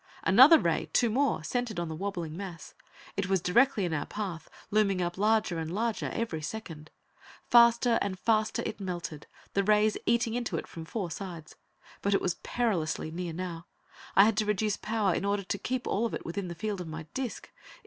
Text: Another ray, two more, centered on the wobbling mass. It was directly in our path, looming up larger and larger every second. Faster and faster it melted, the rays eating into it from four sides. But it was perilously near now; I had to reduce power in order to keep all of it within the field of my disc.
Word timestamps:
Another 0.23 0.57
ray, 0.57 0.89
two 0.93 1.11
more, 1.11 1.43
centered 1.43 1.79
on 1.79 1.87
the 1.87 1.95
wobbling 1.95 2.35
mass. 2.35 2.73
It 3.15 3.29
was 3.29 3.39
directly 3.39 3.85
in 3.85 3.93
our 3.93 4.07
path, 4.07 4.49
looming 4.71 4.99
up 4.99 5.15
larger 5.15 5.59
and 5.59 5.69
larger 5.69 6.09
every 6.11 6.41
second. 6.41 6.89
Faster 7.51 7.99
and 8.01 8.17
faster 8.17 8.63
it 8.65 8.79
melted, 8.79 9.27
the 9.53 9.63
rays 9.63 9.97
eating 10.07 10.33
into 10.33 10.57
it 10.57 10.65
from 10.65 10.85
four 10.85 11.11
sides. 11.11 11.55
But 12.01 12.15
it 12.15 12.19
was 12.19 12.37
perilously 12.41 13.11
near 13.11 13.31
now; 13.31 13.67
I 14.15 14.23
had 14.23 14.37
to 14.37 14.45
reduce 14.47 14.75
power 14.75 15.13
in 15.13 15.23
order 15.23 15.43
to 15.43 15.57
keep 15.59 15.85
all 15.85 16.07
of 16.07 16.15
it 16.15 16.25
within 16.25 16.47
the 16.47 16.55
field 16.55 16.81
of 16.81 16.87
my 16.87 17.03
disc. 17.13 17.51